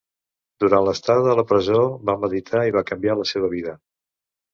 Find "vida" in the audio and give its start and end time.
3.53-3.75